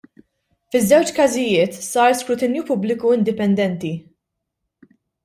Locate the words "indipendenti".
3.19-3.93